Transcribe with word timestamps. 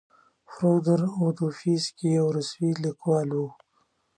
فودور 0.53 1.01
اودویفسکي 1.19 2.07
یو 2.17 2.27
روسي 2.35 2.69
لیکوال 2.83 3.29
و. 3.41 3.43